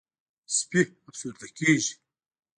[0.57, 1.93] سپي افسرده کېږي.